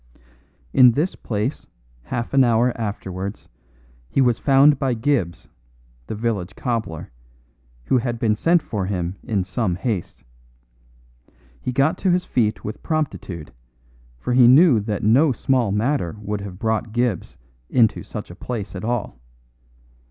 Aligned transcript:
In 0.73 0.93
this 0.93 1.13
place 1.15 1.67
half 2.01 2.33
an 2.33 2.43
hour 2.43 2.75
afterwards 2.75 3.47
he 4.09 4.19
was 4.19 4.39
found 4.39 4.79
by 4.79 4.95
Gibbs, 4.95 5.47
the 6.07 6.15
village 6.15 6.55
cobbler, 6.55 7.11
who 7.85 7.99
had 7.99 8.17
been 8.17 8.33
sent 8.35 8.63
for 8.63 8.87
him 8.87 9.17
in 9.23 9.43
some 9.43 9.75
haste. 9.75 10.23
He 11.61 11.71
got 11.71 11.99
to 11.99 12.09
his 12.09 12.25
feet 12.25 12.65
with 12.65 12.81
promptitude, 12.81 13.53
for 14.17 14.33
he 14.33 14.47
knew 14.47 14.79
that 14.79 15.03
no 15.03 15.31
small 15.33 15.71
matter 15.71 16.15
would 16.19 16.41
have 16.41 16.57
brought 16.57 16.93
Gibbs 16.93 17.37
into 17.69 18.01
such 18.01 18.31
a 18.31 18.35
place 18.35 18.73
at 18.75 18.83
all. 18.83 19.19